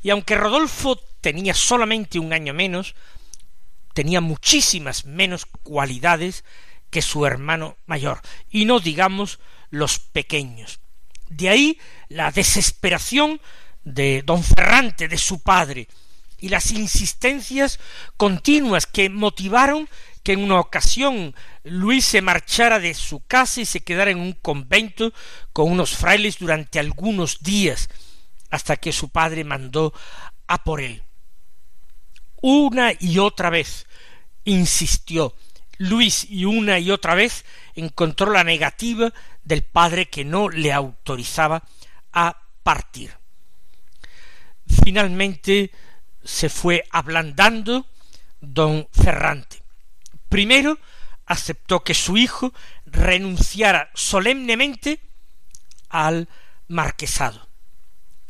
Y 0.02 0.10
aunque 0.10 0.34
Rodolfo 0.34 0.96
tenía 1.20 1.54
solamente 1.54 2.18
un 2.18 2.32
año 2.32 2.54
menos, 2.54 2.94
tenía 3.92 4.20
muchísimas 4.20 5.04
menos 5.04 5.46
cualidades 5.46 6.44
que 6.90 7.02
su 7.02 7.26
hermano 7.26 7.76
mayor, 7.86 8.20
y 8.50 8.64
no 8.64 8.80
digamos 8.80 9.38
los 9.70 9.98
pequeños. 9.98 10.80
De 11.28 11.48
ahí 11.48 11.78
la 12.08 12.30
desesperación 12.30 13.40
de 13.84 14.22
don 14.24 14.42
Ferrante, 14.42 15.08
de 15.08 15.18
su 15.18 15.40
padre, 15.40 15.88
y 16.40 16.48
las 16.48 16.70
insistencias 16.70 17.80
continuas 18.16 18.86
que 18.86 19.10
motivaron 19.10 19.88
que 20.22 20.32
en 20.32 20.42
una 20.44 20.60
ocasión 20.60 21.34
Luis 21.64 22.04
se 22.04 22.22
marchara 22.22 22.78
de 22.78 22.94
su 22.94 23.20
casa 23.20 23.60
y 23.60 23.64
se 23.64 23.80
quedara 23.80 24.10
en 24.10 24.20
un 24.20 24.32
convento 24.32 25.12
con 25.52 25.70
unos 25.72 25.96
frailes 25.96 26.38
durante 26.38 26.78
algunos 26.78 27.40
días, 27.40 27.88
hasta 28.50 28.76
que 28.76 28.92
su 28.92 29.08
padre 29.08 29.44
mandó 29.44 29.92
a 30.46 30.64
por 30.64 30.80
él. 30.80 31.02
Una 32.40 32.92
y 32.98 33.18
otra 33.18 33.50
vez 33.50 33.86
insistió 34.44 35.34
Luis 35.78 36.26
y 36.28 36.44
una 36.44 36.78
y 36.78 36.90
otra 36.90 37.14
vez 37.14 37.44
encontró 37.74 38.32
la 38.32 38.44
negativa 38.44 39.12
del 39.44 39.62
padre 39.62 40.10
que 40.10 40.24
no 40.24 40.48
le 40.48 40.72
autorizaba 40.72 41.62
a 42.12 42.36
partir. 42.62 43.16
Finalmente 44.84 45.70
se 46.22 46.48
fue 46.48 46.84
ablandando 46.90 47.86
don 48.40 48.88
Ferrante. 48.92 49.62
Primero 50.28 50.78
aceptó 51.26 51.84
que 51.84 51.94
su 51.94 52.16
hijo 52.16 52.52
renunciara 52.84 53.90
solemnemente 53.94 55.00
al 55.88 56.28
marquesado. 56.66 57.48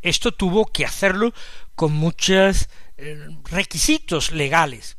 Esto 0.01 0.31
tuvo 0.31 0.65
que 0.65 0.85
hacerlo 0.85 1.33
con 1.75 1.93
muchos 1.93 2.69
eh, 2.97 3.27
requisitos 3.45 4.31
legales, 4.31 4.97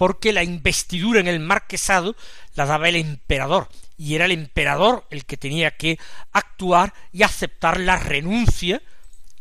porque 0.00 0.32
la 0.32 0.42
investidura 0.42 1.20
en 1.20 1.28
el 1.28 1.40
marquesado 1.40 2.16
la 2.54 2.64
daba 2.64 2.88
el 2.88 2.96
emperador, 2.96 3.68
y 3.98 4.14
era 4.14 4.24
el 4.24 4.32
emperador 4.32 5.06
el 5.10 5.26
que 5.26 5.36
tenía 5.36 5.72
que 5.72 5.98
actuar 6.32 6.94
y 7.12 7.22
aceptar 7.22 7.78
la 7.78 7.98
renuncia 7.98 8.80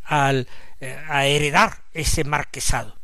al, 0.03 0.49
eh, 0.81 1.01
a 1.07 1.27
heredar 1.27 1.83
ese 1.93 2.25
marquesado. 2.25 2.97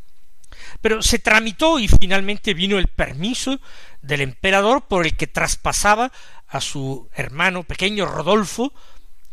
Pero 0.82 1.02
se 1.02 1.18
tramitó 1.18 1.80
y 1.80 1.88
finalmente 1.88 2.54
vino 2.54 2.78
el 2.78 2.90
permiso 2.90 3.62
del 4.02 4.20
emperador 4.20 4.90
por 4.90 5.06
el 5.06 5.16
que 5.16 5.28
traspasaba 5.28 6.12
a 6.50 6.60
su 6.60 7.10
hermano 7.16 7.64
pequeño 7.64 8.06
Rodolfo 8.06 8.74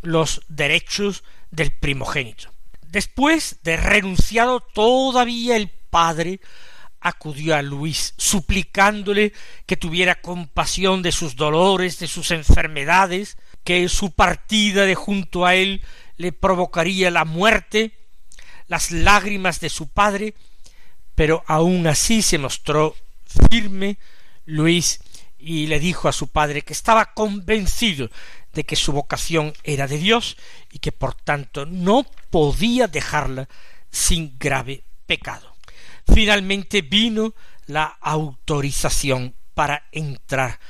los 0.01 0.43
derechos 0.47 1.25
del 1.51 1.73
primogénito. 1.73 2.53
Después 2.83 3.57
de 3.65 3.77
renunciado 3.79 4.61
todavía 4.61 5.57
el 5.57 5.71
padre 5.91 6.39
acudió 7.03 7.57
a 7.57 7.63
Luis, 7.63 8.15
suplicándole 8.17 9.33
que 9.67 9.77
tuviera 9.77 10.21
compasión 10.21 11.03
de 11.03 11.13
sus 11.13 11.37
dolores, 11.37 11.99
de 11.99 12.09
sus 12.09 12.31
enfermedades, 12.31 13.37
que 13.65 13.89
su 13.89 14.13
partida 14.13 14.87
de 14.87 14.95
junto 14.95 15.45
a 15.45 15.55
él 15.55 15.83
le 16.17 16.33
provocaría 16.33 17.11
la 17.11 17.25
muerte, 17.25 17.99
las 18.69 18.91
lágrimas 18.91 19.61
de 19.61 19.69
su 19.69 19.89
padre, 19.89 20.35
pero 21.15 21.45
aun 21.47 21.87
así 21.87 22.23
se 22.23 22.39
mostró 22.39 22.97
firme 23.51 23.99
Luis 24.47 25.01
y 25.39 25.67
le 25.67 25.81
dijo 25.81 26.09
a 26.09 26.13
su 26.13 26.29
padre 26.29 26.63
que 26.63 26.73
estaba 26.73 27.13
convencido 27.15 28.11
de 28.53 28.65
que 28.65 28.77
su 28.77 28.93
vocación 28.93 29.55
era 29.65 29.87
de 29.87 29.99
Dios 29.99 30.37
y 30.71 30.79
que 30.79 30.93
por 30.93 31.15
tanto 31.15 31.67
no 31.67 32.07
podía 32.31 32.87
dejarla 32.87 33.49
sin 33.91 34.37
grave 34.39 34.85
pecado. 35.07 35.52
Finalmente 36.07 36.83
vino 36.83 37.35
la 37.67 37.85
autorización 38.01 39.35
para 39.55 39.89
entrar 39.93 40.61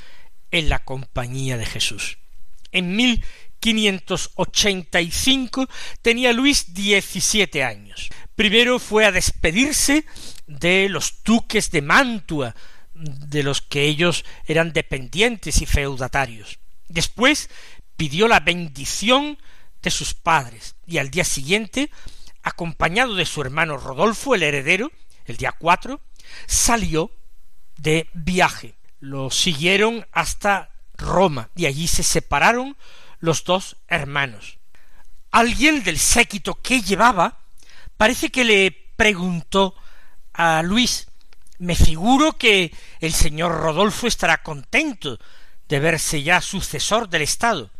en 0.50 0.68
la 0.68 0.84
compañía 0.84 1.56
de 1.56 1.64
Jesús. 1.66 2.18
En 2.70 2.94
1585 2.96 5.68
tenía 6.00 6.32
Luis 6.32 6.74
diecisiete 6.74 7.64
años. 7.64 8.08
Primero 8.34 8.78
fue 8.78 9.04
a 9.04 9.12
despedirse 9.12 10.06
de 10.46 10.88
los 10.88 11.22
duques 11.24 11.70
de 11.70 11.82
Mantua, 11.82 12.54
de 12.94 13.42
los 13.42 13.60
que 13.62 13.84
ellos 13.84 14.24
eran 14.46 14.72
dependientes 14.72 15.60
y 15.62 15.66
feudatarios. 15.66 16.58
Después 16.88 17.50
pidió 17.96 18.28
la 18.28 18.40
bendición 18.40 19.38
de 19.82 19.90
sus 19.90 20.14
padres 20.14 20.76
y 20.86 20.98
al 20.98 21.10
día 21.10 21.24
siguiente, 21.24 21.90
acompañado 22.42 23.14
de 23.14 23.26
su 23.26 23.40
hermano 23.40 23.76
Rodolfo, 23.76 24.34
el 24.34 24.42
heredero, 24.42 24.90
el 25.26 25.36
día 25.36 25.52
cuatro, 25.52 26.00
salió 26.46 27.10
de 27.76 28.08
viaje. 28.12 28.74
Lo 29.00 29.30
siguieron 29.30 30.06
hasta 30.12 30.70
Roma 30.96 31.50
y 31.56 31.66
allí 31.66 31.88
se 31.88 32.02
separaron 32.02 32.76
los 33.20 33.44
dos 33.44 33.76
hermanos. 33.88 34.58
Alguien 35.30 35.82
del 35.82 35.98
séquito 35.98 36.54
que 36.54 36.82
llevaba 36.82 37.38
parece 37.96 38.30
que 38.30 38.44
le 38.44 38.70
preguntó 38.96 39.74
a 40.34 40.62
Luis 40.62 41.06
me 41.62 41.76
figuro 41.76 42.32
que 42.32 42.74
el 42.98 43.12
señor 43.12 43.52
Rodolfo 43.52 44.08
estará 44.08 44.42
contento 44.42 45.20
de 45.68 45.78
verse 45.78 46.20
ya 46.24 46.40
sucesor 46.40 47.08
del 47.08 47.22
Estado. 47.22 47.70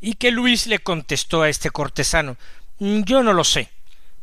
Y 0.00 0.14
que 0.14 0.30
Luis 0.30 0.68
le 0.68 0.78
contestó 0.78 1.42
a 1.42 1.48
este 1.48 1.70
cortesano 1.70 2.36
Yo 2.78 3.24
no 3.24 3.32
lo 3.32 3.42
sé, 3.42 3.70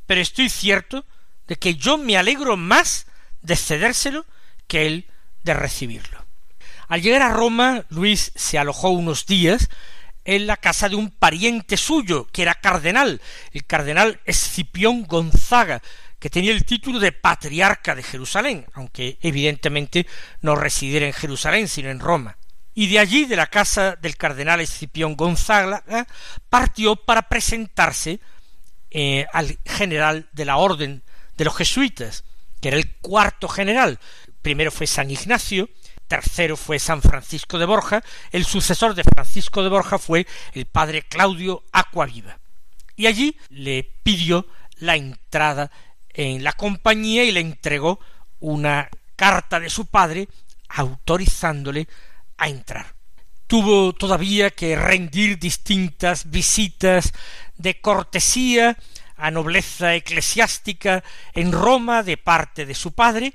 pero 0.06 0.22
estoy 0.22 0.48
cierto 0.48 1.04
de 1.50 1.58
que 1.58 1.76
yo 1.76 1.98
me 1.98 2.16
alegro 2.16 2.56
más 2.56 3.08
de 3.42 3.58
cedérselo 3.58 4.26
que 4.68 4.86
él 4.86 5.08
de 5.44 5.56
recibirlo. 5.56 6.26
Al 6.88 7.02
llegar 7.02 7.24
a 7.24 7.34
Roma, 7.34 7.86
Luis 7.90 8.32
se 8.36 8.60
alojó 8.60 8.90
unos 8.92 9.26
días 9.26 9.68
en 10.26 10.46
la 10.46 10.58
casa 10.58 10.90
de 10.90 10.96
un 10.96 11.10
pariente 11.10 11.76
suyo, 11.76 12.28
que 12.32 12.44
era 12.44 12.54
cardenal, 12.54 13.20
el 13.52 13.66
cardenal 13.66 14.22
Escipión 14.26 15.04
Gonzaga, 15.04 15.82
que 16.20 16.30
tenía 16.30 16.52
el 16.52 16.66
título 16.66 17.00
de 17.00 17.14
patriarca 17.14 17.96
de 17.96 18.04
Jerusalén, 18.04 18.68
aunque 18.74 19.18
evidentemente 19.22 20.06
no 20.42 20.56
residiera 20.56 21.08
en 21.08 21.14
Jerusalén, 21.14 21.68
sino 21.68 21.90
en 21.90 22.00
Roma. 22.00 22.38
Y 22.76 22.88
de 22.88 23.00
allí, 23.00 23.26
de 23.26 23.36
la 23.36 23.48
casa 23.48 23.96
del 23.96 24.18
cardenal 24.18 24.62
Escipión 24.62 25.16
Gonzaga, 25.16 25.84
partió 26.48 26.96
para 26.96 27.24
presentarse 27.24 28.20
eh, 28.92 29.26
al 29.34 29.58
general 29.66 30.30
de 30.32 30.46
la 30.46 30.58
orden 30.58 31.04
de 31.40 31.46
los 31.46 31.56
jesuitas, 31.56 32.26
que 32.62 32.68
era 32.68 32.78
el 32.78 32.98
cuarto 32.98 33.48
general. 33.48 33.98
Primero 34.42 34.72
fue 34.72 34.86
San 34.86 35.10
Ignacio, 35.10 35.70
tercero 36.08 36.58
fue 36.58 36.80
San 36.80 37.02
Francisco 37.02 37.58
de 37.58 37.66
Borja, 37.66 38.04
el 38.32 38.46
sucesor 38.46 38.94
de 38.94 39.06
Francisco 39.06 39.64
de 39.64 39.70
Borja 39.70 39.98
fue 39.98 40.28
el 40.54 40.66
padre 40.66 41.04
Claudio 41.04 41.64
Acuaviva. 41.72 42.38
Y 42.98 43.08
allí 43.08 43.38
le 43.50 43.90
pidió 44.04 44.48
la 44.80 44.98
entrada 44.98 45.72
en 46.10 46.44
la 46.44 46.52
compañía 46.52 47.24
y 47.24 47.32
le 47.32 47.40
entregó 47.40 48.02
una 48.42 48.90
carta 49.16 49.62
de 49.62 49.70
su 49.70 49.86
padre 49.86 50.28
autorizándole 50.68 51.88
a 52.38 52.50
entrar. 52.50 52.96
Tuvo 53.48 53.94
todavía 53.94 54.50
que 54.50 54.76
rendir 54.76 55.40
distintas 55.40 56.30
visitas 56.30 57.14
de 57.56 57.80
cortesía 57.80 58.78
a 59.20 59.32
nobleza 59.32 59.96
eclesiástica 59.96 61.04
en 61.34 61.52
Roma 61.52 62.04
de 62.04 62.18
parte 62.18 62.66
de 62.66 62.74
su 62.74 62.94
padre 62.94 63.34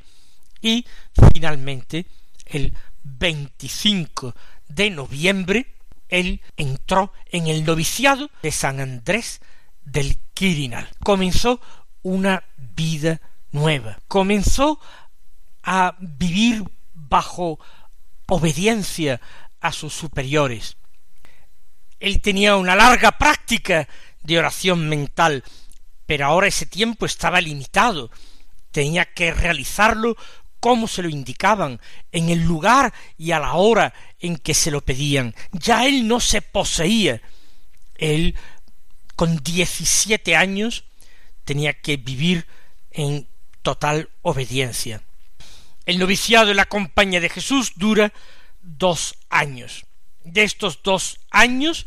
y 0.60 0.84
finalmente 1.32 2.06
el 2.46 2.74
25 3.02 4.34
de 4.68 4.90
noviembre 4.90 5.74
él 6.08 6.40
entró 6.56 7.12
en 7.30 7.48
el 7.48 7.64
noviciado 7.64 8.30
de 8.42 8.50
San 8.50 8.80
Andrés 8.80 9.40
del 9.84 10.18
Quirinal. 10.32 10.88
Comenzó 11.02 11.60
una 12.02 12.44
vida 12.56 13.20
nueva. 13.52 13.98
Comenzó 14.08 14.80
a 15.62 15.96
vivir 15.98 16.64
bajo 16.92 17.58
obediencia 18.26 19.20
a 19.60 19.72
sus 19.72 19.92
superiores. 19.92 20.76
Él 22.00 22.20
tenía 22.20 22.56
una 22.56 22.76
larga 22.76 23.12
práctica 23.12 23.88
de 24.22 24.38
oración 24.38 24.88
mental 24.88 25.44
pero 26.06 26.26
ahora 26.26 26.46
ese 26.46 26.66
tiempo 26.66 27.06
estaba 27.06 27.40
limitado, 27.40 28.10
tenía 28.70 29.04
que 29.04 29.32
realizarlo 29.32 30.16
como 30.60 30.88
se 30.88 31.02
lo 31.02 31.10
indicaban, 31.10 31.78
en 32.10 32.30
el 32.30 32.40
lugar 32.42 32.94
y 33.18 33.32
a 33.32 33.38
la 33.38 33.52
hora 33.52 33.92
en 34.18 34.38
que 34.38 34.54
se 34.54 34.70
lo 34.70 34.80
pedían. 34.80 35.34
Ya 35.52 35.84
él 35.86 36.08
no 36.08 36.20
se 36.20 36.40
poseía. 36.40 37.20
Él, 37.96 38.34
con 39.14 39.36
diecisiete 39.44 40.36
años, 40.36 40.84
tenía 41.44 41.74
que 41.74 41.98
vivir 41.98 42.46
en 42.90 43.28
total 43.60 44.08
obediencia. 44.22 45.02
El 45.84 45.98
noviciado 45.98 46.50
en 46.50 46.56
la 46.56 46.64
compañía 46.64 47.20
de 47.20 47.28
Jesús 47.28 47.72
dura 47.76 48.14
dos 48.62 49.16
años. 49.28 49.84
De 50.24 50.44
estos 50.44 50.82
dos 50.82 51.18
años, 51.30 51.84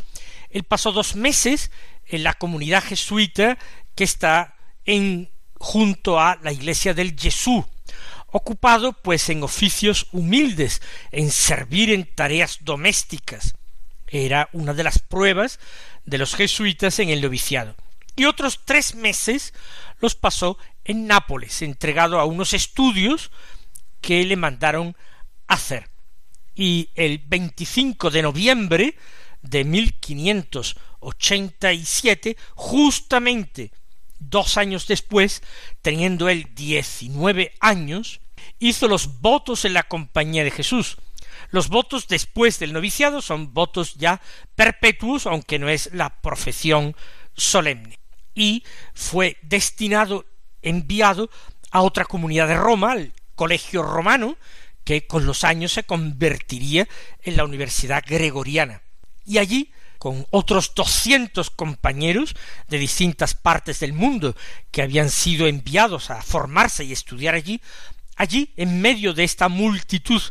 él 0.52 0.64
pasó 0.64 0.92
dos 0.92 1.16
meses 1.16 1.72
en 2.06 2.24
la 2.24 2.36
comunidad 2.36 2.84
jesuita 2.84 3.58
que 3.98 4.06
está 4.06 4.56
en 4.86 5.30
junto 5.56 6.20
a 6.20 6.40
la 6.42 6.54
iglesia 6.54 6.94
del 6.94 7.20
Jesús 7.20 7.66
ocupado 8.30 8.94
pues 8.94 9.30
en 9.30 9.44
oficios 9.44 10.08
humildes, 10.12 10.82
en 11.12 11.30
servir 11.32 11.92
en 11.92 12.06
tareas 12.06 12.60
domésticas. 12.62 13.56
Era 14.08 14.50
una 14.54 14.74
de 14.74 14.84
las 14.84 15.00
pruebas 15.00 15.60
de 16.06 16.18
los 16.18 16.36
jesuitas 16.36 17.00
en 17.00 17.10
el 17.10 17.22
noviciado. 17.22 17.76
Y 18.16 18.24
otros 18.26 18.62
tres 18.66 18.96
meses 18.96 19.54
los 20.00 20.16
pasó 20.16 20.58
en 20.86 21.06
Nápoles, 21.08 21.62
entregado 21.62 22.20
a 22.20 22.26
unos 22.26 22.54
estudios 22.54 23.32
que 24.02 24.26
le 24.26 24.36
mandaron 24.36 24.98
hacer. 25.48 25.90
Y 26.56 26.90
el 26.96 27.20
25 27.20 28.10
de 28.10 28.22
noviembre 28.22 28.96
de 29.42 29.64
1587, 29.64 32.36
justamente 32.56 33.72
dos 34.20 34.58
años 34.58 34.88
después, 34.88 35.42
teniendo 35.82 36.30
él 36.30 36.48
diecinueve 36.56 37.54
años, 37.60 38.22
hizo 38.60 38.88
los 38.88 39.22
votos 39.22 39.66
en 39.66 39.74
la 39.74 39.84
compañía 39.84 40.44
de 40.44 40.52
Jesús. 40.52 40.98
Los 41.50 41.70
votos 41.70 42.08
después 42.08 42.60
del 42.60 42.74
noviciado 42.74 43.22
son 43.22 43.54
votos 43.54 43.96
ya 43.96 44.22
perpetuos, 44.56 45.26
aunque 45.26 45.60
no 45.60 45.70
es 45.70 45.90
la 45.94 46.10
profesión 46.22 46.96
solemne. 47.36 48.00
Y 48.36 48.64
fue 48.94 49.38
destinado, 49.42 50.26
enviado 50.62 51.30
a 51.72 51.82
otra 51.82 52.06
comunidad 52.06 52.48
de 52.48 52.58
Roma, 52.58 52.92
al 52.94 53.14
Colegio 53.36 53.84
Romano, 53.84 54.38
que 54.84 55.06
con 55.06 55.26
los 55.26 55.44
años 55.44 55.74
se 55.74 55.84
convertiría 55.84 56.88
en 57.22 57.38
la 57.38 57.46
Universidad 57.46 58.04
Gregoriana. 58.06 58.82
Y 59.26 59.38
allí 59.38 59.72
con 60.08 60.26
otros 60.30 60.74
doscientos 60.74 61.50
compañeros 61.50 62.34
de 62.70 62.80
distintas 62.80 63.34
partes 63.34 63.82
del 63.82 63.92
mundo 63.92 64.38
que 64.72 64.82
habían 64.82 65.10
sido 65.10 65.48
enviados 65.48 66.12
a 66.12 66.22
formarse 66.22 66.86
y 66.86 66.94
estudiar 66.94 67.36
allí, 67.36 67.60
allí, 68.16 68.54
en 68.56 68.80
medio 68.80 69.14
de 69.14 69.26
esta 69.26 69.50
multitud 69.50 70.22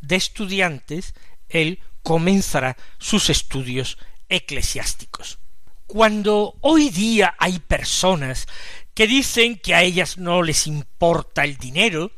de 0.00 0.16
estudiantes, 0.16 1.12
él 1.50 1.80
comenzará 2.02 2.78
sus 2.96 3.28
estudios 3.28 3.98
eclesiásticos. 4.30 5.38
Cuando 5.86 6.56
hoy 6.62 6.88
día 6.88 7.34
hay 7.38 7.58
personas 7.58 8.46
que 8.94 9.06
dicen 9.06 9.58
que 9.58 9.74
a 9.74 9.82
ellas 9.82 10.16
no 10.16 10.42
les 10.42 10.66
importa 10.66 11.44
el 11.44 11.58
dinero, 11.58 12.10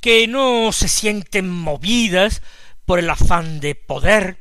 que 0.00 0.28
no 0.28 0.70
se 0.70 0.86
sienten 0.86 1.50
movidas 1.50 2.40
por 2.86 3.00
el 3.00 3.10
afán 3.10 3.58
de 3.58 3.74
poder, 3.74 4.38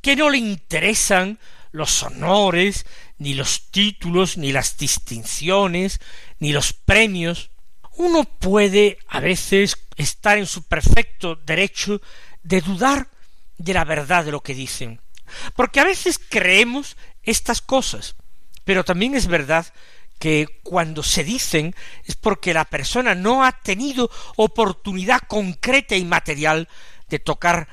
que 0.00 0.14
no 0.14 0.30
le 0.30 0.38
interesan 0.38 1.40
los 1.76 2.02
honores, 2.02 2.86
ni 3.18 3.34
los 3.34 3.70
títulos, 3.70 4.38
ni 4.38 4.50
las 4.50 4.78
distinciones, 4.78 6.00
ni 6.38 6.52
los 6.52 6.72
premios. 6.72 7.50
Uno 7.96 8.24
puede 8.24 8.98
a 9.08 9.20
veces 9.20 9.76
estar 9.96 10.38
en 10.38 10.46
su 10.46 10.62
perfecto 10.62 11.36
derecho 11.36 12.00
de 12.42 12.62
dudar 12.62 13.08
de 13.58 13.74
la 13.74 13.84
verdad 13.84 14.24
de 14.24 14.32
lo 14.32 14.42
que 14.42 14.54
dicen, 14.54 15.00
porque 15.54 15.80
a 15.80 15.84
veces 15.84 16.18
creemos 16.18 16.96
estas 17.22 17.60
cosas, 17.60 18.16
pero 18.64 18.84
también 18.84 19.14
es 19.14 19.26
verdad 19.26 19.66
que 20.18 20.60
cuando 20.62 21.02
se 21.02 21.24
dicen 21.24 21.74
es 22.04 22.16
porque 22.16 22.54
la 22.54 22.64
persona 22.64 23.14
no 23.14 23.44
ha 23.44 23.52
tenido 23.52 24.10
oportunidad 24.36 25.20
concreta 25.28 25.94
y 25.94 26.04
material 26.04 26.68
de 27.08 27.18
tocar 27.18 27.68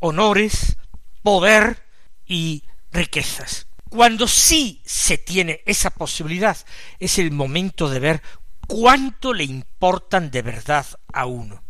honores, 0.00 0.76
poder 1.22 1.84
y 2.26 2.64
riquezas. 2.92 3.66
Cuando 3.88 4.28
sí 4.28 4.82
se 4.84 5.18
tiene 5.18 5.62
esa 5.64 5.90
posibilidad, 5.90 6.56
es 6.98 7.18
el 7.18 7.30
momento 7.30 7.88
de 7.88 8.00
ver 8.00 8.22
cuánto 8.66 9.32
le 9.32 9.44
importan 9.44 10.30
de 10.30 10.42
verdad 10.42 10.86
a 11.12 11.26
uno. 11.26 11.62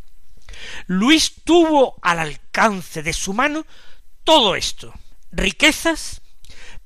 Luis 0.87 1.33
tuvo 1.45 1.97
al 2.03 2.19
alcance 2.19 3.03
de 3.03 3.13
su 3.13 3.33
mano 3.33 3.65
todo 4.25 4.57
esto 4.57 4.93
riquezas, 5.33 6.23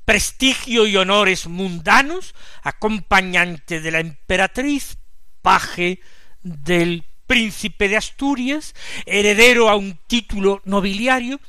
prestigio 0.04 0.86
y 0.86 0.96
honores 0.96 1.46
mundanos, 1.46 2.34
acompañante 2.62 3.80
de 3.80 3.90
la 3.90 4.00
emperatriz, 4.00 4.98
paje 5.42 6.00
del 6.42 7.04
príncipe 7.26 7.88
de 7.88 7.96
Asturias, 7.96 8.74
heredero 9.06 9.68
a 9.68 9.76
un 9.76 9.98
título 10.06 10.60
nobiliario, 10.64 11.40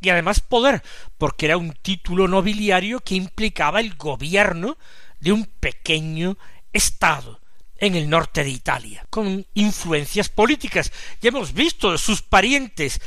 y 0.00 0.10
además 0.10 0.40
poder, 0.40 0.82
porque 1.18 1.46
era 1.46 1.56
un 1.56 1.72
título 1.72 2.28
nobiliario 2.28 3.00
que 3.00 3.14
implicaba 3.14 3.80
el 3.80 3.94
gobierno 3.94 4.76
de 5.20 5.32
un 5.32 5.46
pequeño 5.46 6.36
estado 6.72 7.40
en 7.78 7.94
el 7.94 8.08
norte 8.08 8.42
de 8.42 8.50
Italia, 8.50 9.04
con 9.10 9.46
influencias 9.54 10.28
políticas. 10.28 10.92
Ya 11.20 11.28
hemos 11.28 11.52
visto 11.52 11.96
sus 11.98 12.22
parientes, 12.22 13.00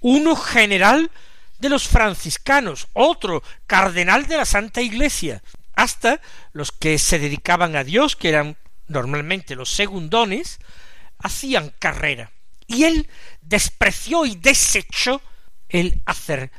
uno 0.00 0.36
general 0.36 1.10
de 1.58 1.68
los 1.68 1.88
franciscanos, 1.88 2.88
otro 2.92 3.42
cardenal 3.66 4.26
de 4.26 4.36
la 4.36 4.44
Santa 4.44 4.80
Iglesia, 4.80 5.42
hasta 5.74 6.20
los 6.52 6.72
que 6.72 6.98
se 6.98 7.18
dedicaban 7.18 7.76
a 7.76 7.84
Dios, 7.84 8.16
que 8.16 8.28
eran 8.28 8.56
normalmente 8.88 9.54
los 9.54 9.70
segundones, 9.70 10.58
hacían 11.18 11.72
carrera. 11.78 12.32
Y 12.66 12.84
él 12.84 13.08
despreció 13.40 14.26
y 14.26 14.34
desechó 14.36 15.20
el 15.68 16.02
hacer 16.06 16.50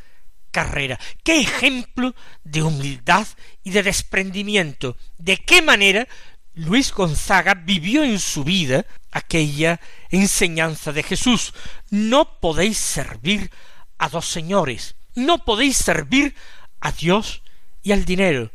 carrera. 0.51 0.99
Qué 1.23 1.39
ejemplo 1.39 2.15
de 2.43 2.63
humildad 2.63 3.27
y 3.63 3.71
de 3.71 3.83
desprendimiento. 3.83 4.97
De 5.17 5.37
qué 5.37 5.61
manera 5.61 6.07
Luis 6.53 6.91
Gonzaga 6.91 7.53
vivió 7.53 8.03
en 8.03 8.19
su 8.19 8.43
vida 8.43 8.85
aquella 9.11 9.79
enseñanza 10.09 10.91
de 10.91 11.03
Jesús. 11.03 11.53
No 11.89 12.39
podéis 12.39 12.77
servir 12.77 13.49
a 13.97 14.09
dos 14.09 14.27
señores. 14.27 14.95
No 15.15 15.45
podéis 15.45 15.77
servir 15.77 16.35
a 16.79 16.91
Dios 16.91 17.43
y 17.83 17.91
al 17.91 18.05
dinero. 18.05 18.51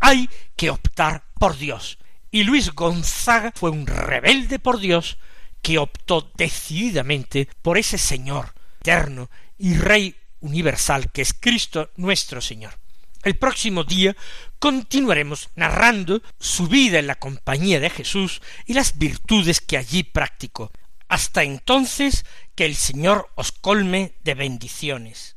Hay 0.00 0.28
que 0.56 0.70
optar 0.70 1.24
por 1.34 1.56
Dios. 1.56 1.98
Y 2.30 2.44
Luis 2.44 2.72
Gonzaga 2.72 3.52
fue 3.54 3.70
un 3.70 3.86
rebelde 3.86 4.58
por 4.58 4.78
Dios 4.78 5.18
que 5.62 5.78
optó 5.78 6.30
decididamente 6.36 7.48
por 7.62 7.78
ese 7.78 7.98
Señor 7.98 8.54
eterno 8.80 9.28
y 9.58 9.74
Rey 9.74 10.14
universal 10.40 11.10
que 11.10 11.22
es 11.22 11.34
Cristo 11.34 11.90
nuestro 11.96 12.40
Señor. 12.40 12.78
El 13.24 13.36
próximo 13.36 13.84
día 13.84 14.16
continuaremos 14.58 15.50
narrando 15.56 16.22
su 16.38 16.68
vida 16.68 16.98
en 16.98 17.08
la 17.08 17.16
compañía 17.16 17.80
de 17.80 17.90
Jesús 17.90 18.40
y 18.64 18.74
las 18.74 18.96
virtudes 18.98 19.60
que 19.60 19.76
allí 19.76 20.04
practicó. 20.04 20.70
Hasta 21.08 21.42
entonces, 21.42 22.24
que 22.54 22.66
el 22.66 22.76
Señor 22.76 23.30
os 23.34 23.50
colme 23.50 24.14
de 24.24 24.34
bendiciones. 24.34 25.36